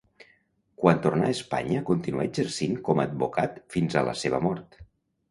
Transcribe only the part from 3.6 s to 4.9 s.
fins a la seva mort.